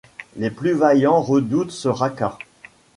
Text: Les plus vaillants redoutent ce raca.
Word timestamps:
Les 0.35 0.49
plus 0.49 0.71
vaillants 0.73 1.21
redoutent 1.21 1.69
ce 1.69 1.87
raca. 1.87 2.39